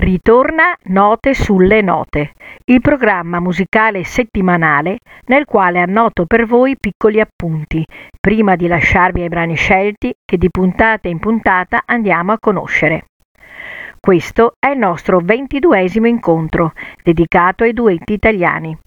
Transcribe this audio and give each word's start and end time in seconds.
Ritorna 0.00 0.76
Note 0.90 1.34
sulle 1.34 1.82
note, 1.82 2.30
il 2.66 2.80
programma 2.80 3.40
musicale 3.40 4.04
settimanale 4.04 4.98
nel 5.26 5.44
quale 5.44 5.80
annoto 5.80 6.24
per 6.24 6.46
voi 6.46 6.76
piccoli 6.78 7.18
appunti, 7.18 7.84
prima 8.20 8.54
di 8.54 8.68
lasciarvi 8.68 9.22
ai 9.22 9.28
brani 9.28 9.56
scelti 9.56 10.14
che 10.24 10.38
di 10.38 10.50
puntata 10.50 11.08
in 11.08 11.18
puntata 11.18 11.82
andiamo 11.84 12.30
a 12.30 12.38
conoscere. 12.38 13.06
Questo 13.98 14.52
è 14.56 14.68
il 14.68 14.78
nostro 14.78 15.18
ventiduesimo 15.18 16.06
incontro, 16.06 16.74
dedicato 17.02 17.64
ai 17.64 17.72
duetti 17.72 18.12
italiani. 18.12 18.78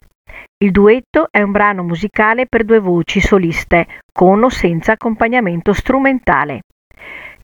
Il 0.64 0.72
duetto 0.72 1.28
è 1.30 1.42
un 1.42 1.52
brano 1.52 1.84
musicale 1.84 2.46
per 2.48 2.64
due 2.64 2.80
voci 2.80 3.20
soliste, 3.20 3.86
con 4.14 4.44
o 4.44 4.50
senza 4.50 4.94
accompagnamento 4.94 5.74
strumentale. 5.74 6.62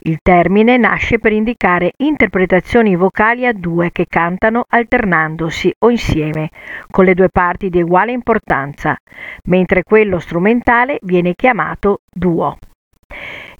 Il 0.00 0.18
termine 0.22 0.76
nasce 0.76 1.18
per 1.18 1.32
indicare 1.32 1.92
interpretazioni 1.96 2.94
vocali 2.94 3.46
a 3.46 3.52
due 3.52 3.90
che 3.90 4.06
cantano 4.08 4.64
alternandosi 4.68 5.74
o 5.80 5.90
insieme, 5.90 6.50
con 6.90 7.04
le 7.04 7.14
due 7.14 7.28
parti 7.28 7.68
di 7.68 7.82
uguale 7.82 8.12
importanza, 8.12 8.96
mentre 9.44 9.82
quello 9.82 10.18
strumentale 10.18 10.98
viene 11.02 11.34
chiamato 11.34 12.00
duo. 12.12 12.58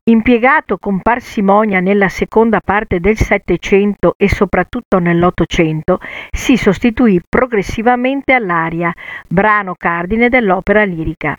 Impiegato 0.05 0.79
con 0.79 1.01
parsimonia 1.03 1.81
nella 1.81 2.09
seconda 2.09 2.61
parte 2.65 2.99
del 2.99 3.19
Settecento 3.19 4.15
e 4.17 4.29
soprattutto 4.29 4.99
nell'Ottocento, 4.99 6.01
si 6.31 6.57
sostituì 6.57 7.21
progressivamente 7.29 8.33
all'aria, 8.33 8.91
brano 9.29 9.75
cardine 9.77 10.31
dell'opera 10.31 10.85
lirica. 10.85 11.37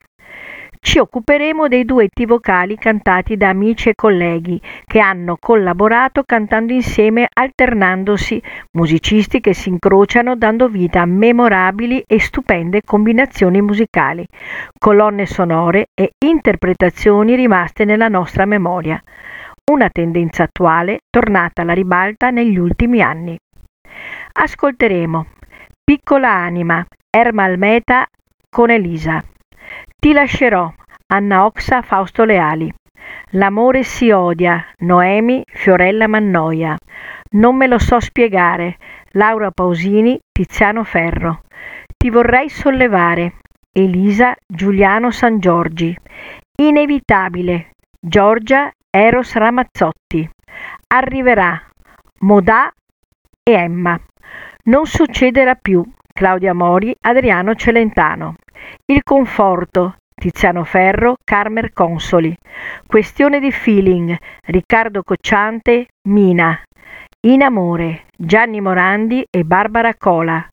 Ci 0.81 0.97
occuperemo 0.97 1.67
dei 1.67 1.83
duetti 1.83 2.25
vocali 2.25 2.77
cantati 2.77 3.35
da 3.35 3.49
amici 3.49 3.89
e 3.89 3.95
colleghi 3.95 4.59
che 4.85 4.99
hanno 4.99 5.35
collaborato 5.37 6.23
cantando 6.23 6.71
insieme 6.71 7.27
alternandosi, 7.31 8.41
musicisti 8.71 9.41
che 9.41 9.53
si 9.53 9.67
incrociano 9.67 10.37
dando 10.37 10.69
vita 10.69 11.01
a 11.01 11.05
memorabili 11.05 12.01
e 12.07 12.19
stupende 12.19 12.81
combinazioni 12.83 13.61
musicali, 13.61 14.25
colonne 14.79 15.25
sonore 15.25 15.87
e 15.93 16.11
interpretazioni 16.25 17.35
rimaste 17.35 17.83
nella 17.83 18.07
nostra 18.07 18.45
memoria. 18.45 19.03
Una 19.71 19.89
tendenza 19.89 20.43
attuale 20.43 21.01
tornata 21.09 21.61
alla 21.61 21.73
ribalta 21.73 22.29
negli 22.29 22.57
ultimi 22.57 23.01
anni. 23.01 23.37
Ascolteremo 24.31 25.27
Piccola 25.83 26.31
anima, 26.31 26.83
Erma 27.09 27.43
Almeta 27.43 28.07
con 28.49 28.69
Elisa. 28.69 29.21
Ti 29.99 30.13
lascerò, 30.13 30.73
Anna 31.07 31.43
Oxa 31.43 31.81
Fausto 31.81 32.23
Leali. 32.23 32.73
L'amore 33.31 33.83
si 33.83 34.11
odia, 34.11 34.65
Noemi 34.77 35.43
Fiorella 35.45 36.07
Mannoia. 36.07 36.77
Non 37.31 37.57
me 37.57 37.67
lo 37.67 37.77
so 37.79 37.99
spiegare, 37.99 38.77
Laura 39.11 39.51
Pausini 39.51 40.17
Tiziano 40.31 40.85
Ferro. 40.85 41.41
Ti 41.97 42.09
vorrei 42.09 42.47
sollevare, 42.47 43.39
Elisa 43.73 44.33
Giuliano 44.47 45.11
San 45.11 45.37
Giorgi. 45.39 45.93
Inevitabile, 46.61 47.71
Giorgia 47.99 48.71
Eros 48.89 49.33
Ramazzotti. 49.33 50.29
Arriverà, 50.87 51.61
Modà 52.19 52.71
e 53.43 53.51
Emma. 53.51 53.99
Non 54.63 54.85
succederà 54.85 55.55
più, 55.55 55.83
Claudia 56.19 56.53
Mori, 56.53 56.93
Adriano 56.99 57.55
Celentano. 57.55 58.35
Il 58.87 59.03
conforto, 59.03 59.95
Tiziano 60.13 60.65
Ferro, 60.65 61.15
Carmer 61.23 61.71
Consoli. 61.71 62.35
Questione 62.85 63.39
di 63.39 63.53
feeling, 63.53 64.17
Riccardo 64.47 65.01
Cocciante, 65.01 65.87
Mina. 66.09 66.61
In 67.21 67.41
amore, 67.41 68.01
Gianni 68.17 68.59
Morandi 68.59 69.25
e 69.29 69.45
Barbara 69.45 69.95
Cola. 69.95 70.45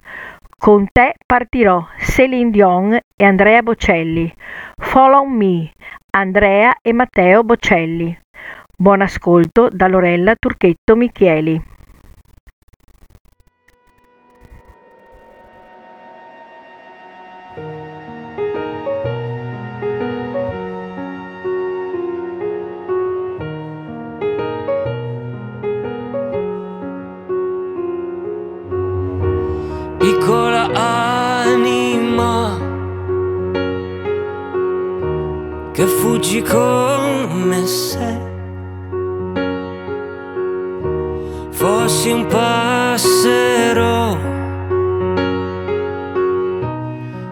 Con 0.56 0.86
te 0.92 1.14
partirò, 1.26 1.84
Celine 1.98 2.50
Dion 2.50 2.92
e 2.94 3.24
Andrea 3.24 3.60
Bocelli. 3.60 4.32
Follow 4.76 5.24
Me, 5.24 5.72
Andrea 6.12 6.76
e 6.80 6.92
Matteo 6.92 7.42
Bocelli. 7.42 8.16
Buon 8.78 9.00
ascolto 9.00 9.68
da 9.68 9.88
Lorella 9.88 10.36
Turchetto 10.38 10.94
Michieli. 10.94 11.60
Piccola 29.98 30.70
anima 30.72 32.58
che 35.72 35.86
fuggi 35.86 36.42
come 36.42 37.66
se 37.66 38.20
fossi 41.50 42.10
un 42.10 42.26
passero 42.26 44.16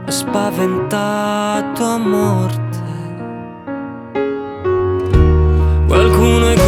spaventato 0.06 1.84
a 1.84 1.98
morte. 1.98 2.62
Qualcuno 5.86 6.48
è 6.48 6.63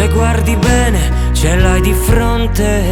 Se 0.00 0.08
guardi 0.08 0.56
bene 0.56 1.12
ce 1.32 1.56
l'hai 1.56 1.82
di 1.82 1.92
fronte. 1.92 2.82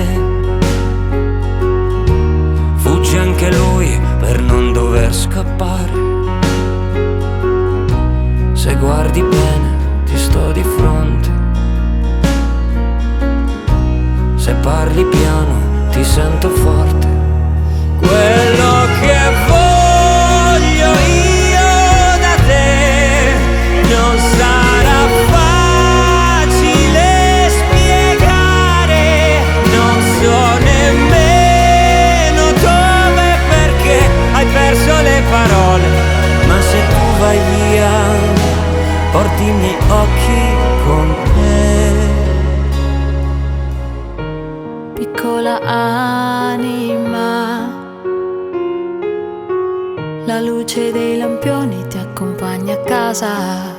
Fugge 2.76 3.18
anche 3.18 3.50
lui 3.50 3.98
per 4.20 4.42
non 4.42 4.74
dover 4.74 5.14
scappare. 5.14 5.90
Se 8.52 8.74
guardi 8.74 9.22
bene 9.22 10.02
ti 10.04 10.18
sto 10.18 10.52
di 10.52 10.62
fronte. 10.62 11.30
Se 14.34 14.52
parli 14.56 15.06
piano 15.06 15.88
ti 15.90 16.04
sento 16.04 16.50
forte. 16.50 17.08
Quello 18.00 18.37
casa. 53.08 53.76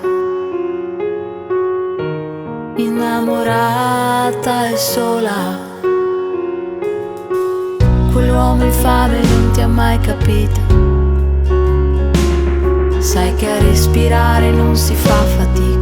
Innamorata 2.78 4.70
e 4.70 4.78
sola. 4.78 5.58
Quell'uomo 8.12 8.64
infame 8.64 9.20
non 9.22 9.52
ti 9.52 9.62
ha 9.62 9.68
mai 9.68 10.00
capito. 10.00 10.60
Sai 13.00 13.36
che 13.36 13.50
a 13.50 13.60
respirare 13.60 14.50
non 14.52 14.76
si 14.76 14.96
fa 14.96 15.22
fatica. 15.24 15.79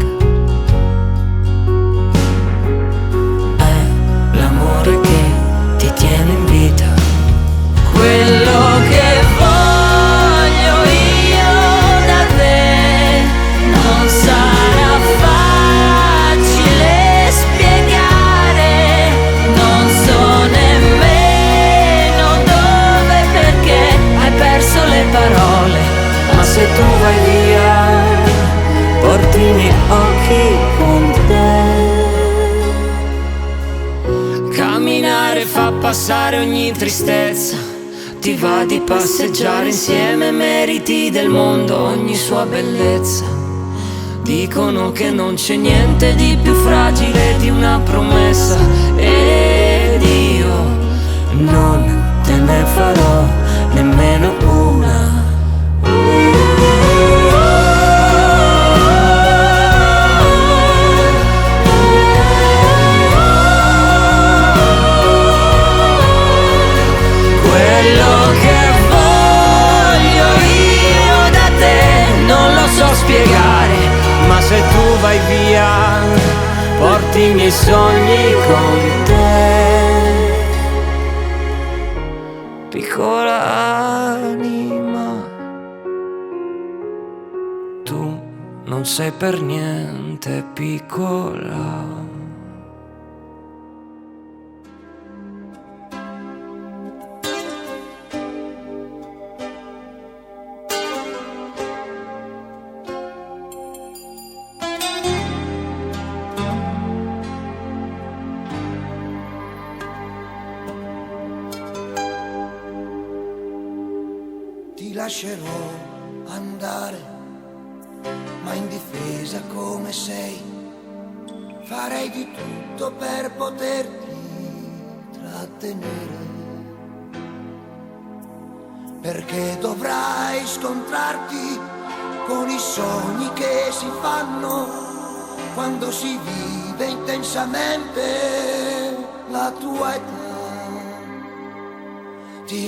Se 26.58 26.66
tu 26.74 26.88
vai 27.02 27.18
via, 27.30 27.78
porti 29.02 29.40
i 29.40 29.52
miei 29.58 29.76
occhi 29.90 30.46
con 30.78 31.02
te. 31.28 31.52
Camminare 34.56 35.42
fa 35.46 35.72
passare 35.72 36.40
ogni 36.40 36.72
tristezza. 36.72 37.58
Ti 38.20 38.34
va 38.34 38.66
di 38.66 38.80
passeggiare 38.80 39.68
insieme, 39.68 40.32
meriti 40.32 41.12
del 41.12 41.30
mondo 41.30 41.78
ogni 41.78 42.16
sua 42.16 42.46
bellezza. 42.46 43.26
Dicono 44.24 44.92
che 44.92 45.12
non 45.12 45.36
c'è 45.36 45.56
niente 45.58 46.16
di 46.16 46.40
più 46.42 46.56
fragile 46.56 47.36
di 47.38 47.50
una 47.50 47.80
promessa 47.80 47.97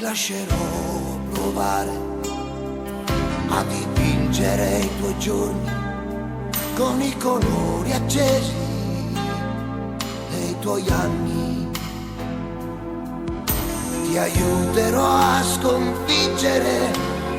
lascerò 0.09 0.55
provare 1.31 1.91
a 3.49 3.63
dipingere 3.63 4.79
i 4.79 4.89
tuoi 4.97 5.19
giorni 5.19 5.71
con 6.75 6.99
i 6.99 7.15
colori 7.15 7.91
accesi 7.91 8.55
dei 10.31 10.55
tuoi 10.61 10.83
anni. 10.89 11.69
Ti 14.07 14.17
aiuterò 14.17 15.05
a 15.05 15.43
sconfiggere 15.43 16.91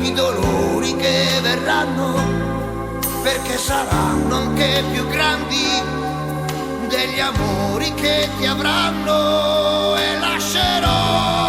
i 0.02 0.12
dolori 0.12 0.94
che 0.94 1.40
verranno, 1.42 2.14
perché 3.24 3.58
saranno 3.58 4.32
anche 4.36 4.84
più 4.92 5.08
grandi 5.08 5.66
degli 6.88 7.18
amori 7.18 7.92
che 7.94 8.28
ti 8.38 8.46
avranno 8.46 9.96
e 9.96 10.18
lascerò 10.20 11.39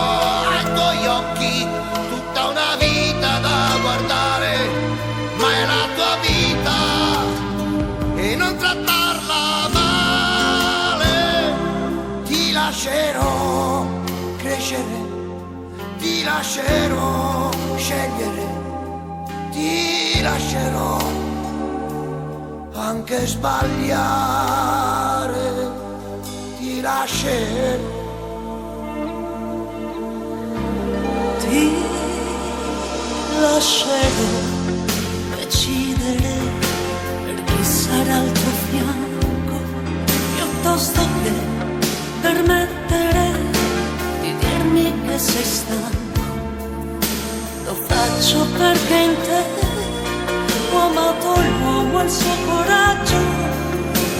lascerò 16.24 17.50
scegliere, 17.76 18.48
ti 19.52 20.22
lascerò 20.22 20.98
anche 22.74 23.28
sbagliare, 23.28 24.70
ti 26.58 26.82
lascerò. 26.82 28.00
ti 31.52 31.72
lascerò 33.42 34.32
decidere 35.36 36.34
per 37.26 37.44
chi 37.44 37.64
sarà 37.64 38.16
al 38.20 38.32
tuo 38.32 38.52
fianco, 38.70 39.58
piuttosto 40.36 41.02
che 41.24 41.32
permettere 42.22 43.32
di 44.22 44.36
dirmi 44.38 44.94
che 45.06 45.20
sei 45.20 45.44
stanco. 45.44 46.01
Lo 47.72 47.78
faccio 47.88 48.46
perché 48.58 48.96
in 48.96 49.16
te 49.22 49.44
ho 50.74 50.78
amato 50.78 51.40
l'uomo 51.40 52.02
e 52.02 52.04
il 52.04 52.10
suo 52.10 52.36
coraggio 52.46 53.16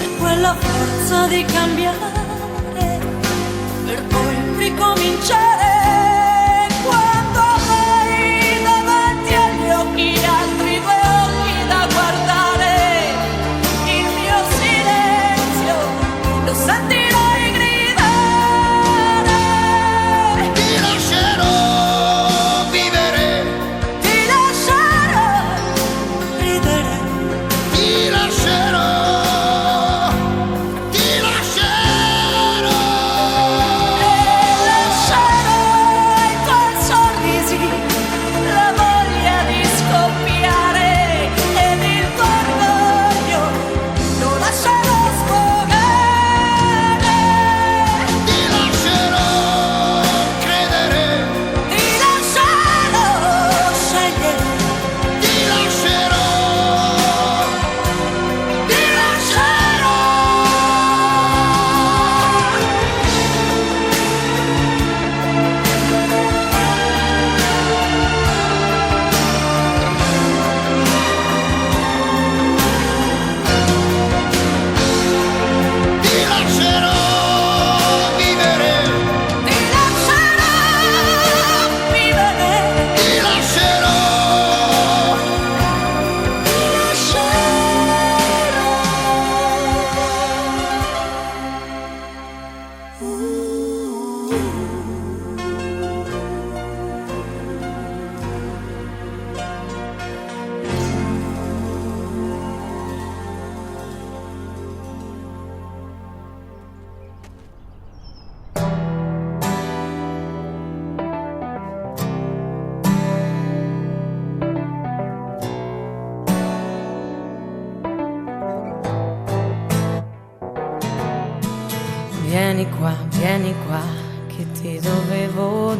e 0.00 0.16
quella 0.18 0.56
forza 0.58 1.26
di 1.26 1.44
cambiare 1.44 3.00
per 3.84 4.02
poi 4.06 4.56
ricominciare. 4.56 5.71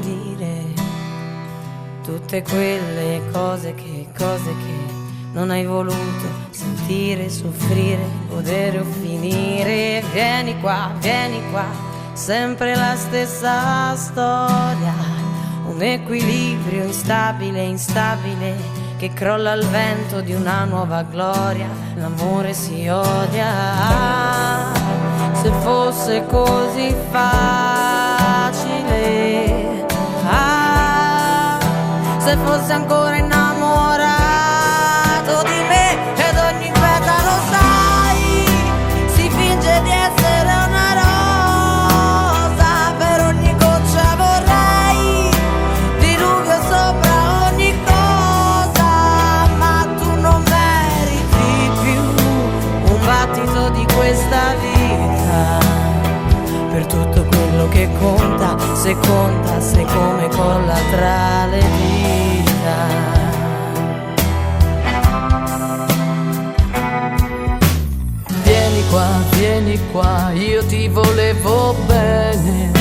Dire 0.03 0.91
tutte 2.03 2.43
quelle 2.43 3.23
cose 3.33 3.75
che, 3.75 4.09
cose 4.17 4.45
che 4.45 5.01
non 5.33 5.51
hai 5.51 5.65
voluto 5.65 6.41
sentire, 6.51 7.31
soffrire, 7.31 8.05
godere 8.29 8.81
o 8.81 8.85
finire. 8.85 10.03
Vieni 10.13 10.61
qua, 10.61 10.93
vieni 10.99 11.41
qua, 11.51 11.65
sempre 12.13 12.75
la 12.75 12.95
stessa 12.97 13.97
storia, 13.97 14.95
un 15.67 15.81
equilibrio 15.81 16.85
instabile, 16.85 17.63
instabile, 17.63 18.57
che 18.99 19.13
crolla 19.13 19.53
al 19.53 19.65
vento 19.67 20.21
di 20.21 20.35
una 20.35 20.65
nuova 20.65 21.03
gloria, 21.03 21.69
l'amore 21.95 22.53
si 22.53 22.89
odia. 22.89 24.71
Se 25.33 25.51
fosse 25.63 26.25
così 26.27 26.95
facile, 27.11 27.72
se 32.25 32.37
fosse 32.37 32.73
ancora 32.73 33.19
innamorato 33.19 33.22
se 58.83 58.97
conta, 58.97 59.61
se 59.61 59.85
come 59.85 60.29
colla 60.31 60.77
tra 60.91 61.47
le 61.47 61.63
dita. 61.79 62.77
Vieni 68.43 68.83
qua, 68.91 69.07
vieni 69.37 69.79
qua, 69.93 70.33
io 70.33 70.67
ti 70.67 70.89
volevo 70.89 71.77
bene, 71.87 72.73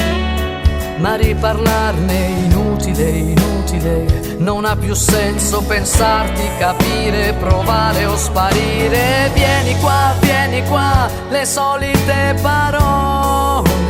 ma 0.98 1.14
riparlarne 1.18 2.18
inutile, 2.46 3.08
inutile, 3.10 4.38
non 4.40 4.66
ha 4.66 4.76
più 4.76 4.96
senso 4.96 5.62
pensarti, 5.62 6.42
capire, 6.58 7.34
provare 7.34 8.06
o 8.06 8.18
sparire. 8.18 9.30
Vieni 9.36 9.80
qua, 9.80 10.16
vieni 10.20 10.64
qua, 10.64 11.08
le 11.30 11.46
solite 11.46 12.40
parole 12.42 13.81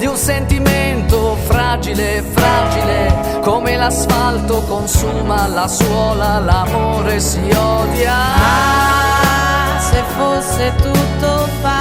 di 0.00 0.06
un 0.06 0.16
sentimento 0.16 1.36
fragile, 1.44 2.22
fragile, 2.22 3.40
come 3.42 3.76
l'asfalto 3.76 4.62
consuma 4.62 5.46
la 5.46 5.68
suola, 5.68 6.38
l'amore 6.38 7.20
si 7.20 7.38
odia. 7.38 8.14
Ah, 8.14 9.78
se 9.78 10.02
fosse 10.16 10.74
tutto 10.76 11.46
facile. 11.60 11.79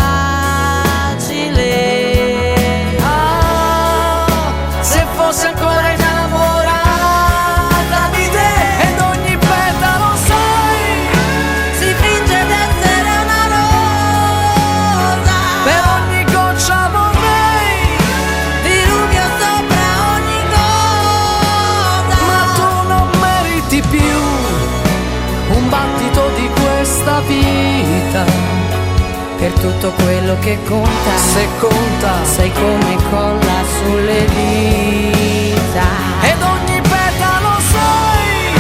Quello 30.30 30.40
che 30.40 30.58
conta. 30.68 31.18
Se 31.18 31.48
conta. 31.60 32.24
Sai 32.24 32.52
come 32.52 32.96
colla 33.10 33.64
sulle 33.82 34.26
dita. 34.26 35.88
Ed 36.22 36.42
ogni 36.42 36.82
petalo 36.82 37.54
sai, 37.72 38.54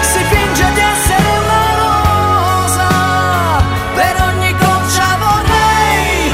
si 0.00 0.18
finge 0.30 0.72
di 0.74 0.80
essere 0.80 1.28
una 1.42 1.64
rosa, 1.82 2.88
per 3.94 4.14
ogni 4.28 4.52
goccia 4.52 5.18
vorrei, 5.18 6.30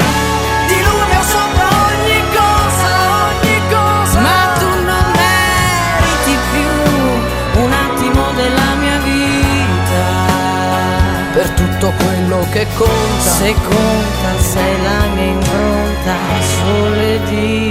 diluvio 0.67 1.21
sopra 1.33 1.67
ogni 1.89 2.21
cosa, 2.37 2.91
ogni 3.27 3.59
cosa. 3.69 4.19
Ma 4.19 4.39
tu 4.59 4.69
non 4.89 5.05
meriti 5.17 6.35
più 6.51 7.61
un 7.63 7.71
attimo 7.71 8.31
della 8.35 8.73
mia 8.79 8.97
vita. 9.03 10.05
Per 11.33 11.49
tutto 11.49 11.93
quello 11.97 12.47
che 12.51 12.65
conta, 12.77 13.29
Se 13.37 13.53
conta 13.53 14.16
sei 14.57 14.81
la 14.81 15.07
mia 15.13 15.25
impronta 15.25 16.15
sulle 16.41 17.19
dita 17.29 17.66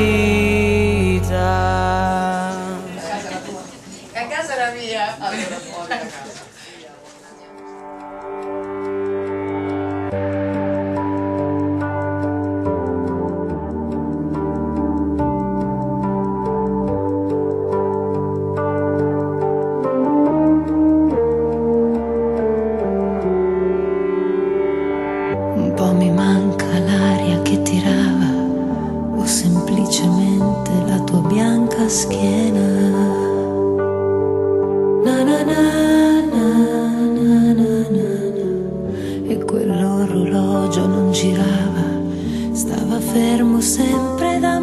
quell'orologio 40.77 40.87
non 40.87 41.13
girava, 41.13 42.55
stava 42.55 43.01
fermo 43.01 43.61
sempre 43.61 44.39
da 44.39 44.56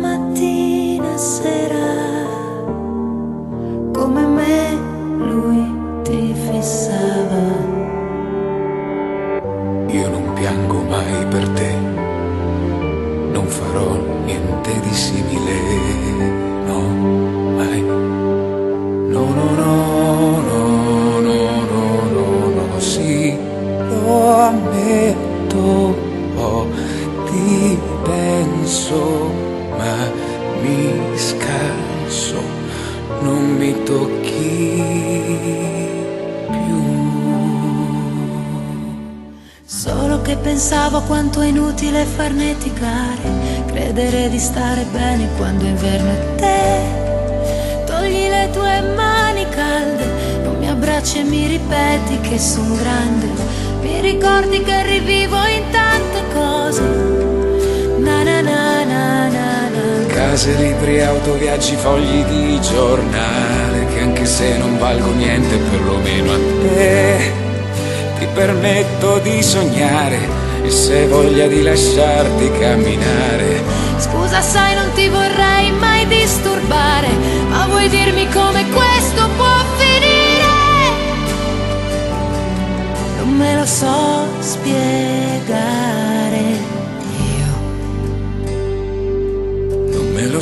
farneticare, 42.63 43.65
credere 43.67 44.29
di 44.29 44.39
stare 44.39 44.85
bene 44.91 45.27
quando 45.37 45.65
inverno 45.65 46.11
è 46.11 46.35
te. 46.35 47.85
Togli 47.85 48.27
le 48.29 48.49
tue 48.51 48.81
mani 48.95 49.45
calde, 49.49 50.05
non 50.43 50.57
mi 50.57 50.69
abbracci 50.69 51.19
e 51.19 51.23
mi 51.23 51.47
ripeti 51.47 52.19
che 52.21 52.39
sono 52.39 52.75
grande. 52.75 53.27
Mi 53.81 53.99
ricordi 53.99 54.61
che 54.61 54.83
rivivo 54.83 55.37
in 55.45 55.63
tante 55.71 56.23
cose. 56.33 56.81
Na 57.97 58.23
na 58.23 58.41
na 58.41 58.83
na 58.85 59.27
na 59.27 59.69
na. 59.69 60.05
Case, 60.07 60.55
libri, 60.55 61.01
auto, 61.01 61.33
viaggi, 61.33 61.75
fogli 61.75 62.23
di 62.25 62.59
giornale 62.61 63.85
Che 63.87 63.99
anche 63.99 64.25
se 64.25 64.57
non 64.57 64.77
valgo 64.77 65.11
niente 65.11 65.55
perlomeno 65.57 66.33
a 66.33 66.37
te 66.61 67.31
Ti 68.19 68.27
permetto 68.33 69.19
di 69.19 69.41
sognare 69.41 70.32
E 70.63 70.69
se 70.69 71.07
voglia 71.07 71.47
di 71.47 71.61
lasciarti 71.61 72.51
camminare 72.59 73.61
Scusa, 73.97 74.41
sai, 74.41 74.75
non 74.75 74.91
ti 74.93 75.07
vorrei 75.07 75.71
mai 75.71 76.07
disturbare, 76.07 77.09
ma 77.49 77.67
vuoi 77.67 77.87
dirmi 77.89 78.27
come 78.29 78.65
questo 78.69 79.29
può 79.37 79.55
finire? 79.77 80.51
Non 83.17 83.35
me 83.37 83.55
lo 83.55 83.65
so 83.65 84.27
spiegare. 84.39 85.81
Io 87.27 87.63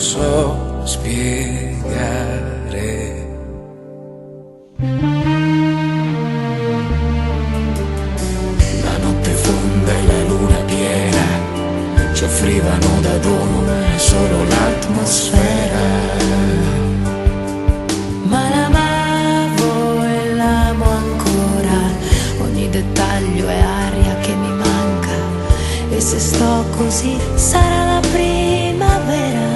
so 0.01 0.81
spiegare. 0.83 1.60
Ci 12.61 12.67
offrivano 12.67 13.01
da 13.01 13.17
dono 13.17 13.97
solo 13.97 14.43
l'atmosfera. 14.43 15.79
Ma 18.23 18.49
l'amavo 18.49 20.03
e 20.03 20.33
l'amo 20.35 20.85
ancora, 20.85 21.79
ogni 22.41 22.69
dettaglio 22.69 23.47
è 23.47 23.59
aria 23.59 24.15
che 24.21 24.33
mi 24.33 24.53
manca. 24.53 25.17
E 25.89 25.99
se 25.99 26.19
sto 26.19 26.65
così 26.77 27.17
sarà 27.35 27.95
la 27.95 27.99
primavera. 28.11 29.49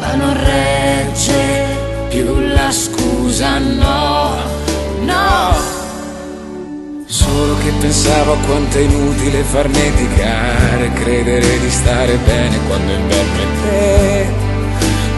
Ma 0.00 0.14
non 0.14 0.34
regge 0.34 1.78
Più 2.08 2.40
la 2.40 2.72
scusa 2.72 3.58
no, 3.58 4.34
no. 5.04 5.69
Pensavo 7.80 8.34
a 8.34 8.36
quanto 8.46 8.76
è 8.76 8.82
inutile 8.82 9.42
farneticare, 9.42 10.92
credere 10.92 11.58
di 11.58 11.70
stare 11.70 12.16
bene 12.26 12.58
quando 12.66 12.92
inverno 12.92 13.40
è 13.40 13.46
te. 13.62 14.28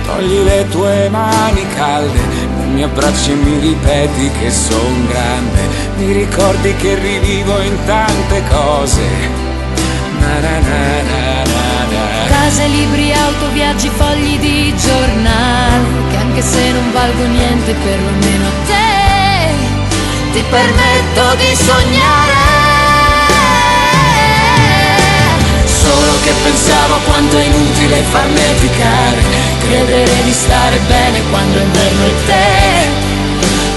Togli 0.06 0.42
le 0.42 0.68
tue 0.70 1.08
mani 1.08 1.66
calde, 1.74 2.20
non 2.56 2.72
mi 2.72 2.84
abbracci 2.84 3.32
e 3.32 3.34
mi 3.34 3.58
ripeti 3.58 4.30
che 4.40 4.50
son 4.50 5.06
grande, 5.08 5.60
mi 5.96 6.12
ricordi 6.12 6.74
che 6.76 6.94
rivivo 6.94 7.60
in 7.60 7.76
tante 7.84 8.42
cose. 8.48 9.02
Na 10.20 10.38
na 10.38 10.58
na. 10.60 10.92
Case, 12.28 12.66
libri, 12.66 13.12
auto, 13.12 13.50
viaggi, 13.52 13.88
fogli 13.88 14.38
di 14.38 14.74
giornale 14.76 15.84
Che 16.10 16.16
anche 16.16 16.42
se 16.42 16.72
non 16.72 16.92
valgo 16.92 17.24
niente 17.26 17.74
perlomeno 17.74 18.46
a 18.46 18.66
te 18.66 18.91
Ti 20.32 20.42
permetto 20.48 21.34
di 21.36 21.54
sognare. 21.54 22.32
Solo 25.66 26.12
che 26.24 26.32
pensavo 26.42 26.94
quanto 27.04 27.36
è 27.36 27.44
inutile 27.44 28.02
farneticare 28.10 29.20
Credere 29.58 30.22
di 30.24 30.32
stare 30.32 30.78
bene 30.88 31.20
quando 31.28 31.58
è 31.58 31.62
inverno 31.62 32.06
è 32.06 32.14
te. 32.24 32.88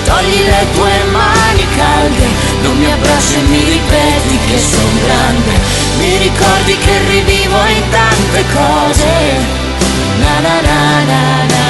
Togli 0.06 0.44
le 0.46 0.66
tue 0.76 1.04
mani 1.12 1.66
calde 1.76 2.26
Non 2.62 2.78
mi 2.78 2.90
abbracci 2.90 3.36
e 3.36 3.42
mi 3.50 3.64
ripeti 3.64 4.40
che 4.48 4.58
son 4.58 5.00
grande. 5.04 5.60
Mi 5.98 6.18
ricordi 6.20 6.78
che 6.78 7.00
rivivo 7.10 7.58
in 7.66 7.90
tante 7.90 8.46
cose. 8.54 9.12
Na 10.20 10.40
na 10.40 10.62
na 10.62 11.04
na 11.04 11.44
na. 11.52 11.64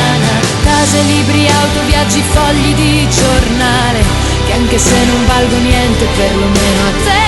Case, 0.64 1.02
libri, 1.02 1.48
auto, 1.48 1.80
viaggi, 1.88 2.22
fogli 2.22 2.74
di 2.76 3.08
giornale 3.10 4.25
anche 4.56 4.78
se 4.78 4.96
non 5.06 5.26
valgo 5.26 5.58
niente 5.58 6.06
perlomeno 6.16 6.82
a 6.88 6.94
te 7.04 7.24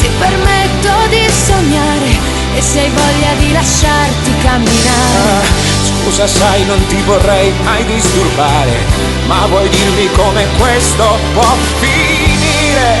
Ti 0.00 0.08
permetto 0.18 1.08
di 1.08 1.28
sognare 1.46 2.10
E 2.54 2.62
se 2.62 2.80
hai 2.80 2.90
voglia 2.90 3.32
di 3.38 3.52
lasciarti 3.52 4.32
camminare 4.42 5.18
Ah, 5.26 5.42
Scusa 5.82 6.26
sai 6.26 6.64
non 6.64 6.84
ti 6.86 7.00
vorrei 7.02 7.52
mai 7.64 7.84
disturbare 7.86 8.84
Ma 9.26 9.46
vuoi 9.46 9.68
dirmi 9.68 10.08
come 10.12 10.46
questo 10.58 11.18
può 11.32 11.54
finire? 11.80 12.98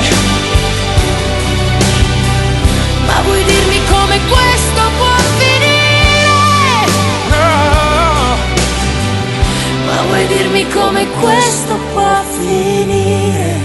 Ma 3.06 3.20
vuoi 3.24 3.44
dirmi 3.44 3.80
come 3.90 4.18
questo 4.28 4.59
vuoi 10.10 10.26
dirmi 10.26 10.68
come 10.70 11.06
questo 11.08 11.76
può 11.92 12.22
finire? 12.22 13.58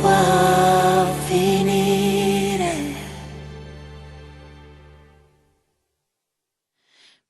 Può 0.00 1.14
finire. 1.26 2.74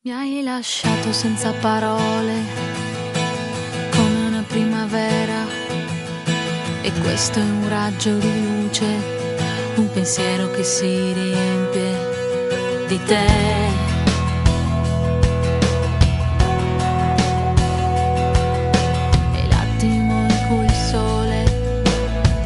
Mi 0.03 0.13
hai 0.13 0.43
lasciato 0.43 1.13
senza 1.13 1.53
parole, 1.53 2.35
come 3.91 4.27
una 4.27 4.45
primavera, 4.47 5.47
e 6.83 6.93
questo 7.01 7.39
è 7.39 7.43
un 7.43 7.67
raggio 7.69 8.13
di 8.19 8.63
luce, 8.63 8.85
un 9.77 9.91
pensiero 9.91 10.51
che 10.51 10.63
si 10.63 11.13
riempie 11.13 11.60
di 12.91 13.01
te. 13.05 13.27
E 19.33 19.47
l'attimo 19.49 20.27
in 20.27 20.47
cui 20.49 20.65
il 20.65 20.73
sole 20.73 21.45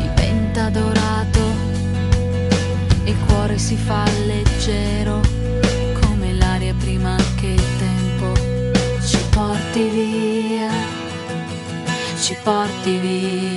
diventa 0.01 0.69
dorato 0.69 1.41
e 3.05 3.11
il 3.11 3.17
cuore 3.27 3.57
si 3.57 3.77
fa 3.77 4.05
leggero 4.27 5.23
come 6.03 6.35
l'aria 6.35 6.75
prima 6.75 7.17
che 7.41 7.47
il 7.47 7.67
tempo 7.79 8.35
ci 9.03 9.19
porti 9.31 9.89
via, 9.89 10.71
ci 12.21 12.37
porti 12.43 12.99
via 12.99 13.54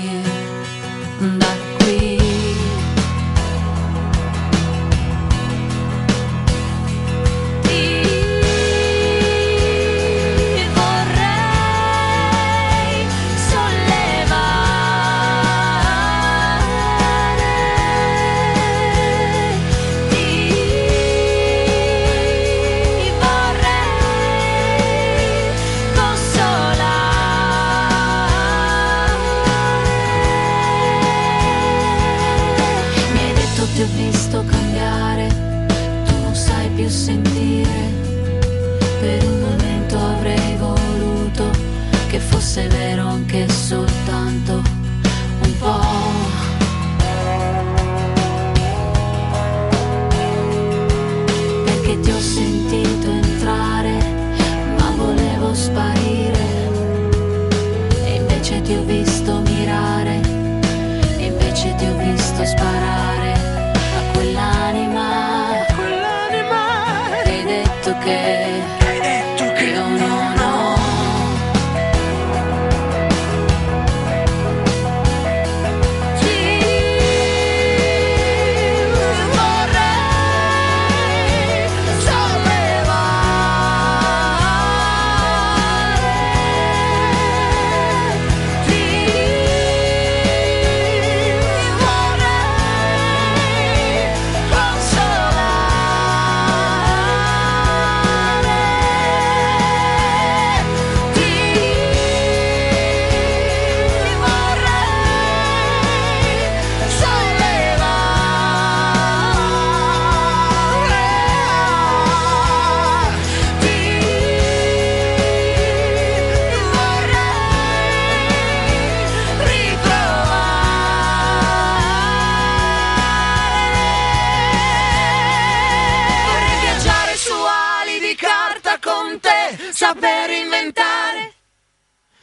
saper 129.78 130.32
inventare, 130.32 131.36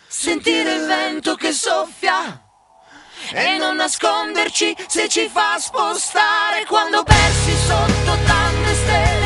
sentire 0.08 0.74
il 0.74 0.86
vento 0.86 1.36
che 1.36 1.52
soffia 1.52 2.42
e 3.32 3.58
non 3.58 3.76
nasconderci 3.76 4.74
se 4.88 5.08
ci 5.08 5.28
fa 5.28 5.56
spostare 5.60 6.64
quando 6.66 7.04
persi 7.04 7.56
sotto 7.64 8.18
tante 8.26 8.74
stelle. 8.74 9.23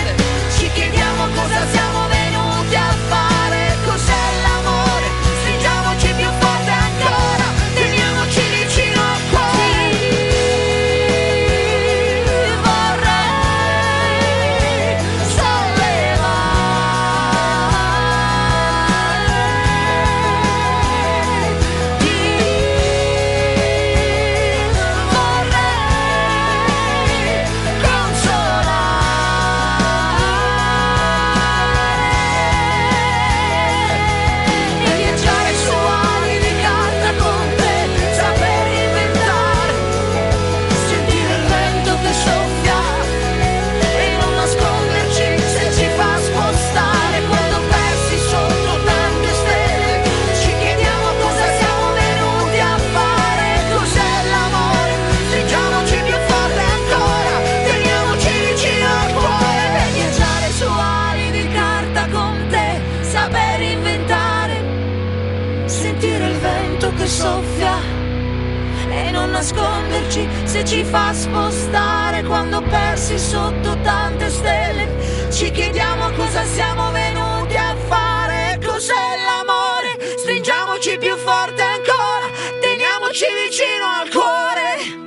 fa 70.91 71.13
spostare 71.13 72.23
quando 72.23 72.63
persi 72.63 73.19
sotto 73.19 73.79
tante 73.83 74.31
stelle. 74.31 75.31
Ci 75.31 75.51
chiediamo 75.51 76.11
cosa 76.13 76.45
siamo 76.45 76.91
venuti 76.91 77.57
a 77.57 77.75
fare, 77.89 78.59
cos'è 78.65 78.95
l'amore? 78.95 80.17
Stringiamoci 80.19 80.97
più 80.99 81.15
forte 81.17 81.63
ancora, 81.63 82.29
teniamoci 82.61 83.27
vicino 83.45 83.87
al 84.01 84.09
cuore. 84.11 85.07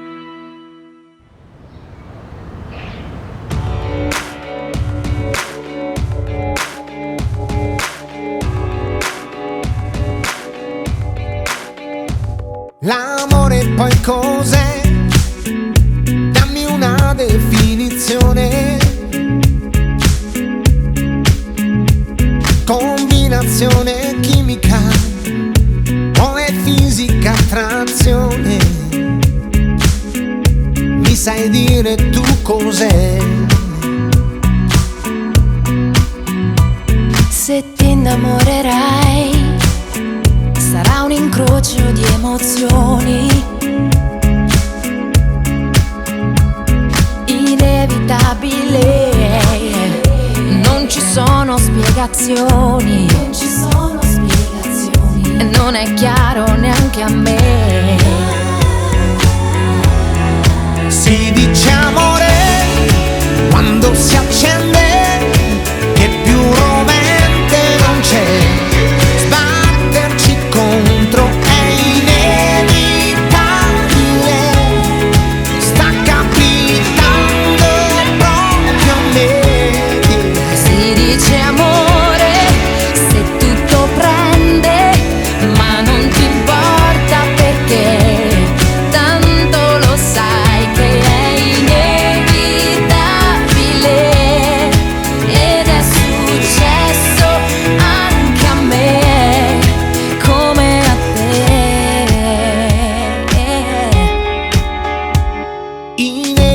L'amore 12.84 13.67
poi 13.76 14.02
cos'è? 14.02 14.71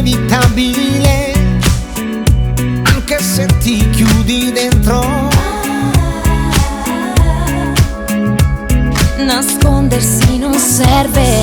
inevitabile, 0.07 1.33
anche 2.85 3.21
se 3.21 3.47
ti 3.59 3.89
chiudi 3.91 4.53
dentro. 4.53 5.29
Nascondersi 9.19 10.39
non 10.39 10.55
serve, 10.55 11.43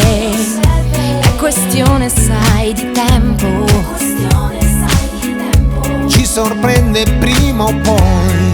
è 1.20 1.36
questione 1.38 2.10
sai 2.10 2.74
di 2.74 2.92
tempo. 2.92 3.66
Ci 6.08 6.26
sorprende 6.26 7.04
prima 7.20 7.66
o 7.66 7.76
poi. 7.82 8.53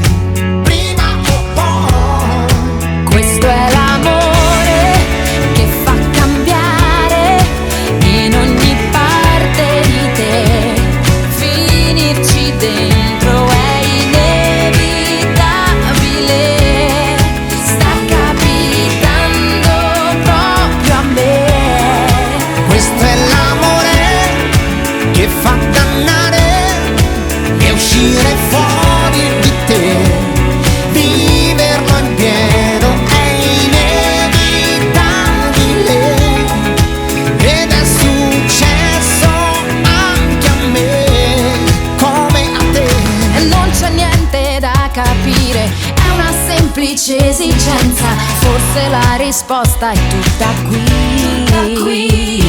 se 48.74 48.88
la 48.90 49.16
risposta 49.18 49.92
è 49.92 49.98
tutta 50.10 50.48
qui. 50.68 50.84
Tutta 50.86 51.82
qui. 51.82 52.44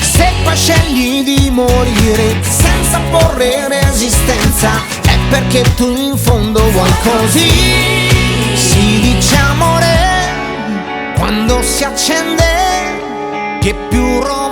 Se 0.00 0.32
poi 0.44 0.56
scegli 0.56 1.22
di 1.22 1.50
morire 1.50 2.42
senza 2.42 3.00
porre 3.10 3.68
resistenza, 3.68 4.70
è 5.02 5.16
perché 5.30 5.62
tu 5.76 5.94
in 5.96 6.16
fondo 6.16 6.60
vuoi 6.70 6.92
così. 7.02 7.50
Si 8.54 9.00
dice 9.00 9.36
amore 9.36 10.00
quando 11.16 11.62
si 11.62 11.84
accende 11.84 12.44
che 13.60 13.74
più 13.88 14.20
romance 14.20 14.51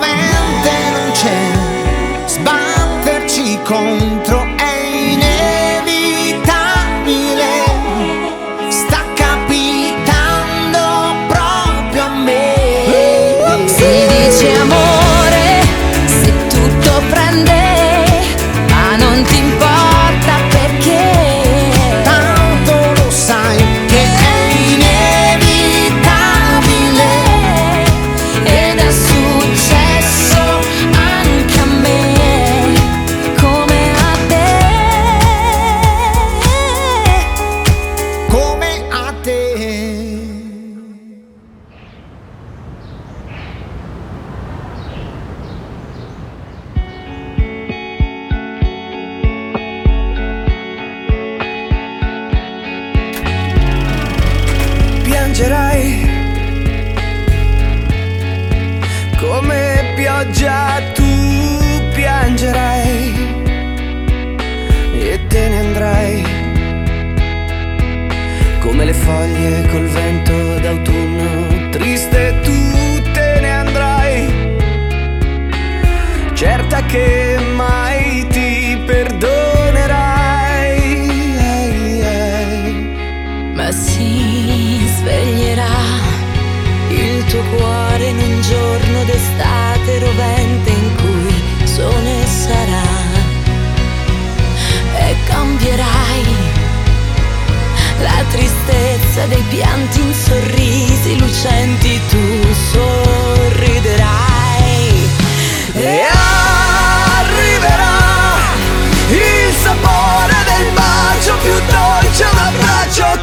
un 112.99 113.23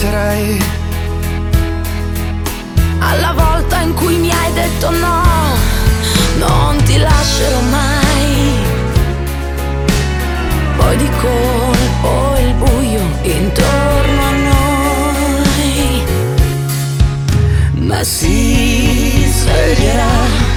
ripenserai 0.00 0.58
alla 3.00 3.32
volta 3.32 3.80
in 3.80 3.94
cui 3.94 4.16
mi 4.16 4.30
hai 4.30 4.52
detto 4.52 4.90
no, 4.90 5.56
non 6.38 6.82
ti 6.84 6.96
lascerò 6.96 7.60
mai. 7.60 8.58
Poi 10.76 10.96
di 10.96 11.10
colpo 11.20 12.36
il 12.38 12.54
buio 12.54 13.00
intorno 13.22 14.22
a 14.22 14.30
noi, 14.30 16.04
ma 17.74 18.02
si 18.02 19.26
sveglierà 19.26 20.48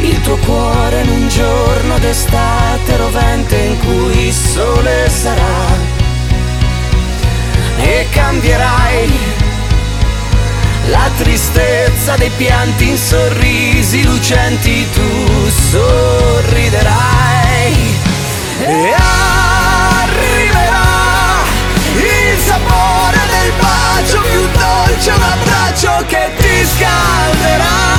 il 0.00 0.20
tuo 0.22 0.36
cuore 0.36 1.02
in 1.02 1.08
un 1.10 1.28
giorno 1.28 1.98
d'estate 1.98 2.96
rovente 2.96 3.56
in 3.56 3.78
cui 3.80 4.26
il 4.28 4.32
sole 4.32 5.10
sarà 5.10 5.97
e 7.88 8.06
cambierai. 8.10 9.10
La 10.90 11.10
tristezza 11.16 12.16
dei 12.16 12.30
pianti 12.36 12.90
in 12.90 12.98
sorrisi 12.98 14.04
lucenti 14.04 14.86
tu 14.90 15.48
sorriderai. 15.70 16.96
E 18.60 18.94
arriverà 20.02 20.86
il 21.94 22.38
sapore 22.46 23.18
del 23.30 23.52
bacio 23.58 24.20
più 24.20 24.46
dolce 24.52 25.10
un 25.10 25.22
abbraccio 25.22 26.04
che 26.06 26.30
ti 26.36 26.66
scalderà 26.66 27.97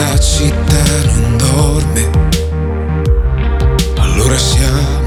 questa 0.00 0.18
città 0.18 0.82
non 1.04 1.36
dorme, 1.36 2.10
allora 3.96 4.38
siamo 4.38 4.99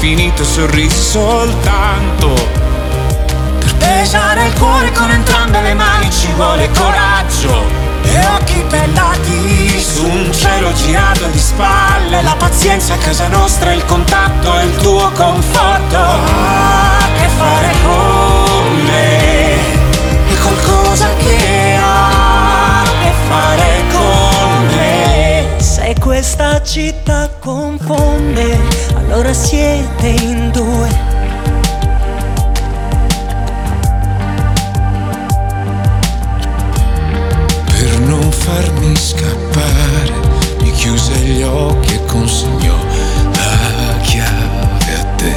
stanco, 0.00 0.06
hai 0.06 0.08
finito, 0.14 0.44
sorrisi 0.44 0.96
soltanto. 0.96 2.32
Per 3.58 3.74
pesare 3.76 4.46
il 4.46 4.52
cuore 4.54 4.90
con 4.92 5.10
entrambe 5.10 5.60
le 5.60 5.74
mani 5.74 6.10
ci 6.10 6.32
vuole 6.32 6.68
coraggio. 6.70 7.88
E 8.02 8.26
occhi 8.26 8.64
bellati 8.68 9.78
su 9.78 10.04
un 10.06 10.32
cielo 10.32 10.72
girato 10.72 11.26
di 11.26 11.38
spalle. 11.38 12.22
La 12.22 12.34
pazienza 12.36 12.94
a 12.94 12.96
casa 12.96 13.28
nostra, 13.28 13.72
il 13.72 13.84
contatto 13.84 14.58
e 14.58 14.64
il 14.64 14.76
tuo 14.76 15.10
conforto. 15.14 15.96
Ah, 15.96 17.06
che 17.16 17.28
fare 17.36 17.74
con 17.84 18.82
me? 18.84 19.58
È 20.28 20.38
qualcosa 20.40 21.08
che 21.18 21.78
ha 21.78 22.80
a 22.80 22.84
che 23.02 23.12
fare 23.28 23.84
con 23.92 24.66
me. 24.76 25.46
Se 25.58 25.94
questa 26.00 26.62
città 26.62 27.28
confonde, 27.38 28.58
allora 29.00 29.32
siete 29.32 30.08
in 30.08 30.50
due. 30.52 30.88
Per 37.66 37.98
non 38.00 38.30
farmi 38.30 38.94
scappare, 38.96 40.12
mi 40.60 40.70
chiuse 40.72 41.12
gli 41.16 41.42
occhi 41.42 41.94
e 41.94 42.04
consegnò 42.04 42.76
la 43.32 43.96
chiave 44.02 44.94
a 44.94 45.04
te. 45.16 45.34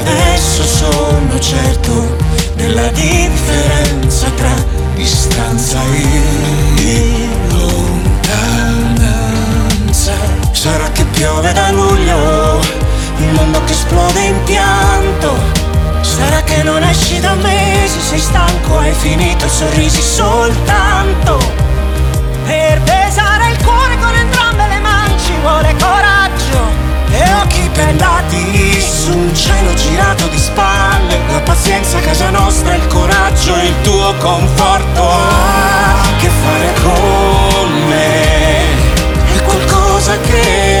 Adesso 0.00 0.62
sono 0.64 1.38
certo 1.38 2.16
della 2.56 2.88
differenza 2.88 3.21
esplode 13.92 14.20
in 14.20 14.42
pianto. 14.44 15.36
Sarà 16.00 16.42
che 16.42 16.62
non 16.62 16.82
esci 16.82 17.20
da 17.20 17.34
mesi, 17.34 18.00
sei 18.00 18.18
stanco, 18.18 18.78
hai 18.78 18.92
finito 18.92 19.44
i 19.44 19.48
sorrisi 19.48 20.00
soltanto. 20.00 21.38
Per 22.46 22.80
pesare 22.82 23.50
il 23.50 23.62
cuore 23.62 23.98
con 23.98 24.14
entrambe 24.14 24.66
le 24.66 24.78
mani 24.78 25.14
ci 25.18 25.32
vuole 25.40 25.74
coraggio. 25.78 26.80
E 27.10 27.32
occhi 27.42 27.68
bellati 27.74 28.80
su 28.80 29.12
un 29.12 29.34
cielo 29.34 29.74
girato 29.74 30.26
di 30.28 30.38
spalle 30.38 31.18
La 31.30 31.40
pazienza 31.40 31.98
a 31.98 32.00
casa 32.00 32.30
nostra, 32.30 32.74
il 32.74 32.86
coraggio 32.86 33.54
e 33.54 33.66
il 33.66 33.74
tuo 33.82 34.14
conforto 34.14 35.10
ha 35.10 36.00
a 36.00 36.16
che 36.18 36.30
fare 36.30 36.72
con 36.82 37.88
me 37.88 39.34
È 39.34 39.42
qualcosa 39.42 40.18
che 40.20 40.71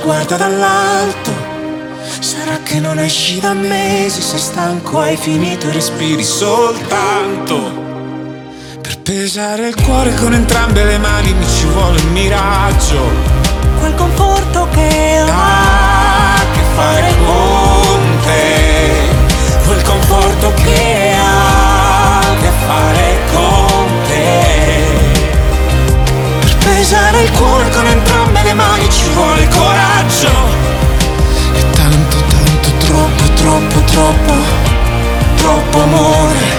ci 0.00 0.06
guarda 0.06 0.36
dall'alto 0.36 1.50
Sarà 2.20 2.58
che 2.62 2.80
non 2.80 2.80
non 2.80 2.98
esci 2.98 3.40
da 3.40 3.52
mesi, 3.52 4.20
sei 4.20 4.38
stanco, 4.38 5.00
hai 5.00 5.16
finito 5.16 5.68
e 5.68 5.72
respiri 5.72 6.22
soltanto. 6.24 7.56
Per 8.80 9.00
pesare 9.00 9.68
il 9.68 9.82
cuore 9.82 10.14
con 10.14 10.34
entrambe 10.34 10.84
le 10.84 10.98
mani 10.98 11.32
mi 11.32 11.46
ci 11.46 11.64
vuole 11.66 12.00
un 12.00 12.12
miraggio. 12.12 13.02
Quel 13.78 13.94
conforto 13.94 14.68
che 14.72 15.22
ha 15.26 16.34
a 16.34 16.44
che 16.52 16.60
fare 16.74 17.14
con 17.24 18.00
te. 18.24 19.64
Quel 19.64 19.82
conforto 19.82 20.52
che 20.62 21.14
ha 21.16 22.18
a 22.18 22.36
che 22.40 22.50
fare 22.66 23.18
con 23.32 23.86
te. 24.08 24.59
Pesare 26.80 27.24
il 27.24 27.30
cuore 27.32 27.68
con 27.68 27.86
entrambe 27.86 28.42
le 28.42 28.54
mani 28.54 28.90
ci 28.90 29.06
vuole 29.10 29.46
coraggio. 29.48 30.30
E 31.52 31.70
tanto, 31.72 32.16
tanto, 32.26 32.70
troppo, 32.78 33.32
troppo, 33.34 33.80
troppo, 33.84 34.34
troppo 35.36 35.82
amore. 35.82 36.49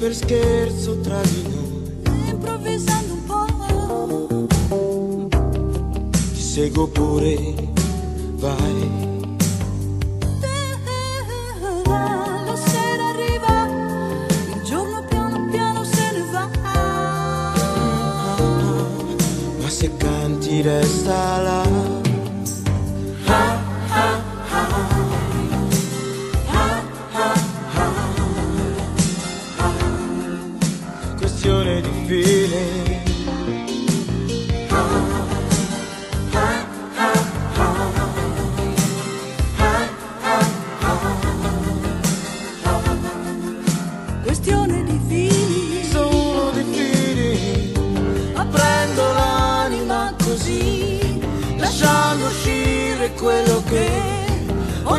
Per 0.00 0.14
scherzo 0.14 0.98
tra 1.00 1.20
di 1.20 1.42
noi. 1.42 2.30
Improvvisando 2.30 3.12
un 3.12 3.24
po'. 3.26 3.44
Ti 6.32 6.40
seguo 6.40 6.86
pure, 6.86 7.36
vai. 8.36 9.08
La 12.46 12.56
sera 12.56 13.08
arriva, 13.08 13.68
il 14.54 14.62
giorno 14.62 15.04
piano 15.06 15.46
piano 15.50 15.84
se 15.84 16.12
ne 16.12 16.24
va. 16.32 16.48
Ma 19.60 19.68
se 19.68 19.94
canti 19.98 20.62
resta 20.62 21.42
là. 21.42 21.99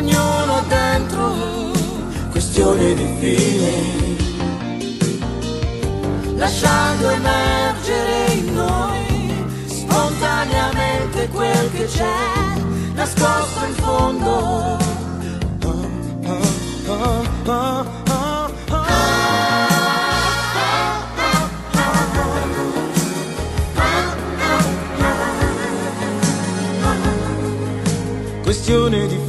Ognuno 0.02 0.62
dentro. 0.68 1.70
Questione 2.30 2.94
di 2.94 3.06
fine. 3.20 4.20
lasciando 6.36 7.08
emergere 7.10 8.32
in 8.32 8.52
noi 8.52 9.44
spontaneamente 9.66 11.28
quel 11.28 11.70
che 11.70 11.84
c'è 11.84 12.04
nascosto 12.94 13.64
in 13.64 13.74
fondo. 13.74 14.80
Questione 28.42 29.06
di 29.06 29.21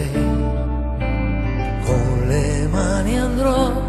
sei. 0.00 0.12
Con 1.84 2.24
le 2.26 2.66
mani 2.68 3.18
andrò 3.18 3.88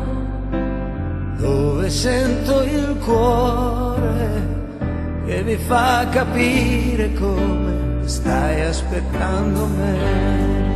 dove 1.37 1.89
sento 1.89 2.61
il 2.63 2.97
cuore 3.03 4.29
che 5.25 5.43
mi 5.43 5.55
fa 5.55 6.07
capire 6.11 7.13
come 7.13 8.05
stai 8.05 8.61
aspettando 8.61 9.67
me. 9.67 10.70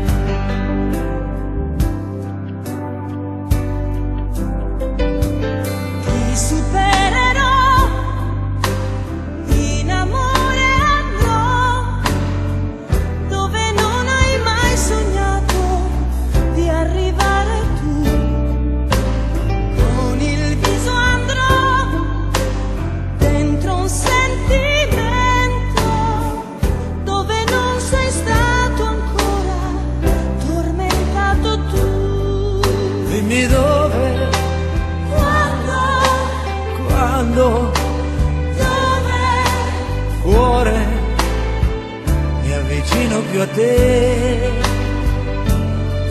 Te. 43.55 44.53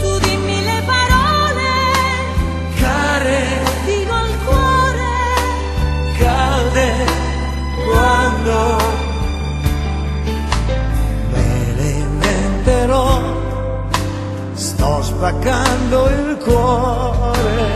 Tu 0.00 0.10
dimmi 0.24 0.58
le 0.70 0.78
parole. 0.92 1.72
Care, 2.80 3.42
fino 3.84 4.12
al 4.24 4.32
cuore. 4.46 5.12
Calde, 6.18 6.88
quando 7.86 8.58
me 11.32 11.74
le 11.76 11.90
inventerò. 12.08 13.08
Sto 14.54 15.02
spaccando 15.02 16.08
il 16.08 16.38
cuore, 16.42 17.66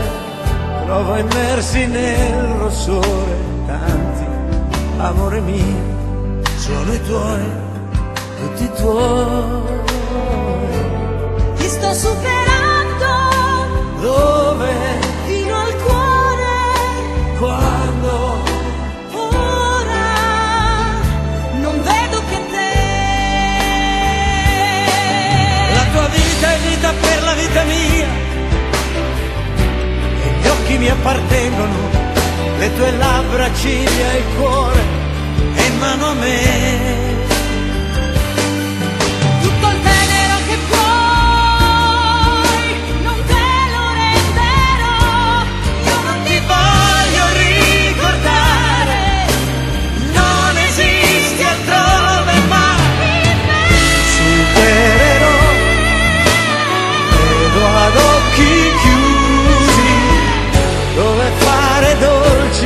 trovo 0.85 1.15
immersi 1.17 1.85
nel 1.87 2.55
rossore. 2.57 3.47
Tanti, 3.67 4.25
amore 4.97 5.39
mio, 5.41 6.41
sono 6.57 6.93
i 6.93 7.01
tuoi, 7.03 7.67
tutti 8.39 8.69
tuoi. 8.81 9.61
Ti 11.57 11.67
sto 11.67 11.93
superando. 11.93 13.07
Dove, 14.01 14.73
fino 15.25 15.55
al 15.55 15.75
cuore. 15.83 16.55
Quando, 17.37 18.43
Ora. 19.11 20.07
Non 21.63 21.75
vedo 21.83 22.21
che 22.29 22.39
te. 22.53 22.73
La 25.73 25.85
tua 25.91 26.07
vita 26.07 26.53
è 26.53 26.57
vita 26.69 26.93
per 27.01 27.23
la 27.23 27.33
vita 27.33 27.63
mia, 27.63 28.07
e 30.23 30.29
gli 30.41 30.47
occhi 30.47 30.77
mi 30.77 30.89
appartengono, 30.89 31.77
le 32.57 32.75
tue 32.75 32.91
labbra, 32.91 33.53
ciglia, 33.53 34.13
il 34.13 34.23
cuore, 34.37 34.81
in 35.67 35.77
mano 35.77 36.05
a 36.07 36.13
me. 36.13 37.08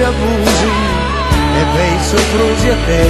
Dolci 0.04 0.06
abusi 0.06 0.72
e 1.60 1.64
bei 1.74 1.98
soprusi 2.02 2.70
a 2.70 2.76
te. 2.86 3.04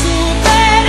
Supererò 0.00 0.88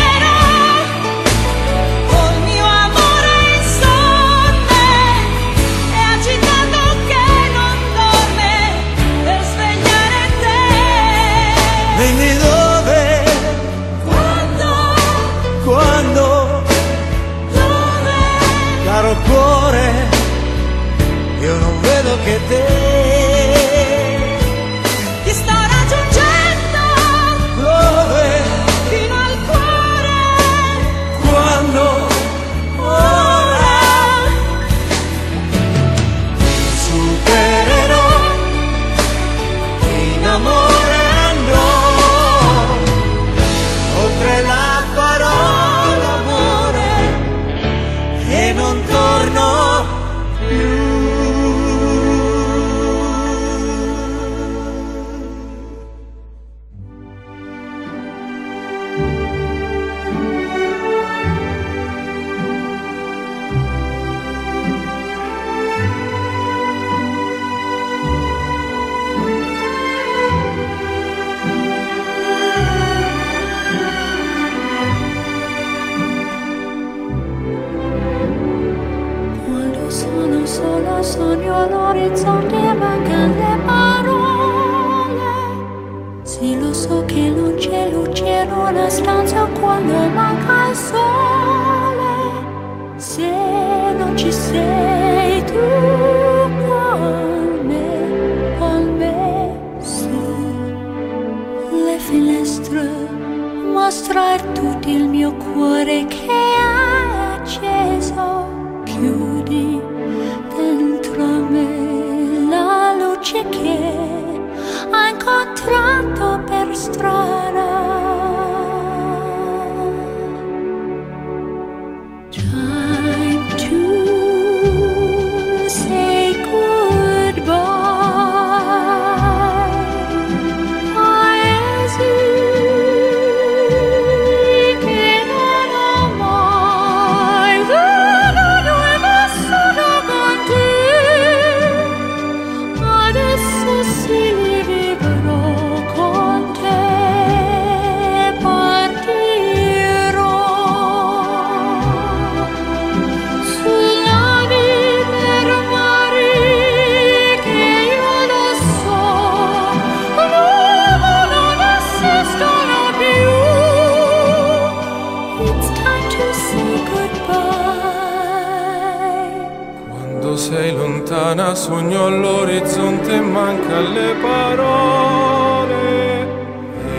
sogno 171.70 172.06
all'orizzonte 172.08 173.22
manca 173.22 173.80
le 173.80 174.16
parole. 174.20 175.78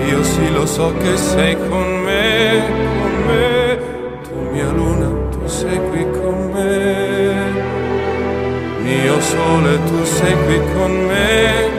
Io 0.07 0.23
sì 0.23 0.53
lo 0.53 0.65
so 0.65 0.95
che 0.97 1.17
sei 1.17 1.57
con 1.69 1.89
me, 2.05 2.63
con 3.01 3.13
me. 3.27 3.79
Tu 4.23 4.35
mia 4.53 4.71
luna, 4.71 5.09
tu 5.31 5.45
sei 5.49 5.81
qui 5.91 6.07
con 6.13 6.53
me. 6.53 7.35
Mio 8.83 9.21
sole, 9.21 9.83
tu 9.89 10.05
sei 10.05 10.37
qui 10.45 10.61
con 10.75 10.93
me, 11.05 11.70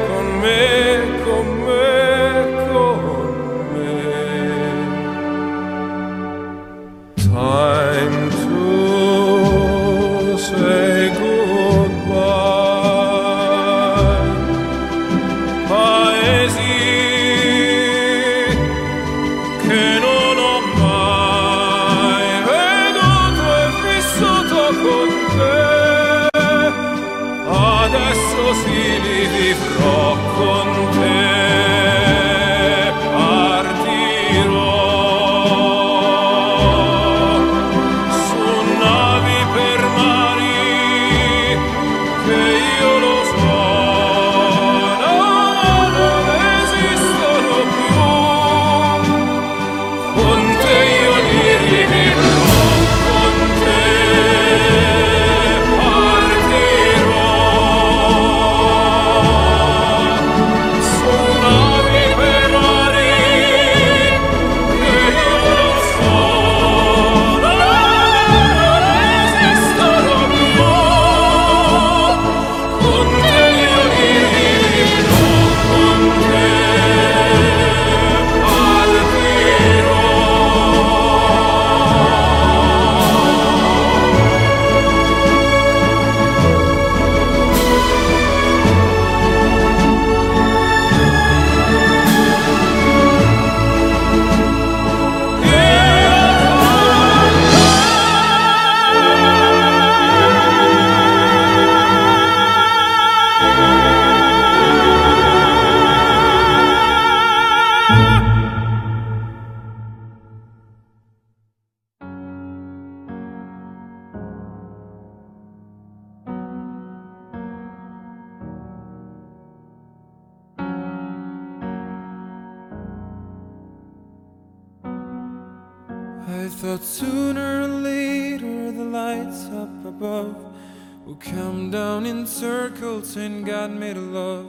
and 133.16 133.46
God 133.46 133.72
made 133.72 133.98
love. 133.98 134.48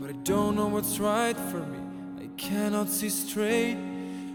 But 0.00 0.10
I 0.10 0.12
don't 0.24 0.56
know 0.56 0.66
what's 0.66 0.98
right 0.98 1.36
for 1.36 1.60
me. 1.60 1.78
I 2.20 2.28
cannot 2.36 2.88
see 2.88 3.10
straight. 3.10 3.76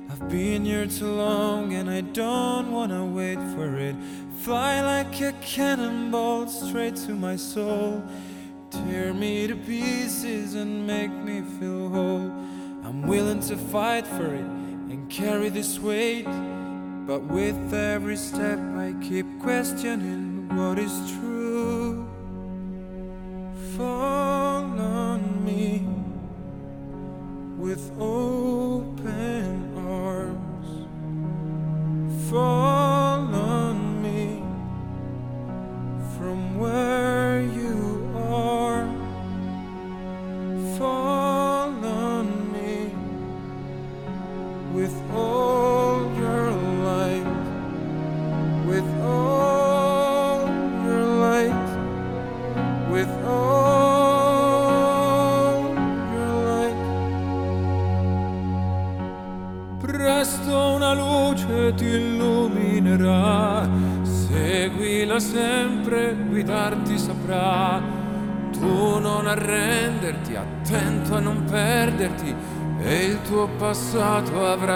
I've 0.10 0.28
been 0.30 0.66
here 0.66 0.88
too 0.88 1.12
long 1.12 1.74
and 1.74 1.90
I 1.90 2.02
don't 2.02 2.72
wanna 2.72 3.06
wait 3.06 3.40
for 3.56 3.78
it. 3.78 3.96
Fly 4.42 4.82
like 4.82 5.22
a 5.22 5.34
cannonball 5.42 6.48
straight 6.48 6.96
to 7.08 7.14
my 7.14 7.36
soul. 7.36 8.04
Tear 8.72 9.14
me 9.14 9.48
to 9.48 9.56
pieces 9.56 10.56
and 10.56 10.86
make 10.86 11.12
me 11.12 11.42
feel 11.60 11.90
whole. 11.90 12.32
I'm 12.84 13.04
willing 13.04 13.40
to 13.42 13.58
fight 13.58 14.08
for 14.08 14.34
it 14.34 14.46
and 14.92 15.10
carry 15.10 15.50
this 15.50 15.80
weight. 15.80 16.28
But 17.06 17.24
with 17.24 17.74
every 17.74 18.18
step, 18.18 18.60
I 18.76 18.94
keep 19.02 19.26
questioning 19.40 20.48
what 20.56 20.78
is 20.80 20.94
true. 21.12 21.29
Fall 23.80 24.78
on 24.78 25.46
me 25.46 25.88
with 27.58 27.90
open 27.98 29.74
arms. 29.78 30.68
Fall 32.30 32.59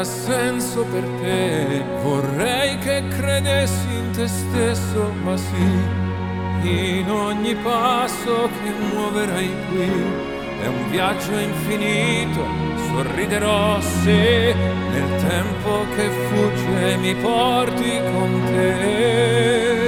avrà 0.04 0.06
senso 0.06 0.84
per 0.86 1.04
te. 1.22 1.84
Vorrei 2.02 2.78
che 2.80 3.04
credessi 3.08 3.88
in 3.88 4.12
te 4.12 4.28
stesso, 4.28 5.12
ma 5.24 5.36
sì, 5.38 7.00
in 7.00 7.10
ogni 7.10 7.56
passo 7.56 8.50
che 8.62 8.70
muoverai 8.94 9.52
qui. 9.70 9.92
È 10.62 10.68
un 10.68 10.90
viaggio 10.90 11.38
infinito, 11.38 12.46
sorriderò 12.90 13.82
se 13.82 14.54
nel 14.92 15.22
tempo 15.22 15.86
che 15.96 16.10
fugge 16.10 16.98
mi 16.98 17.16
porti 17.16 18.00
con 18.12 18.42
te. 18.46 19.83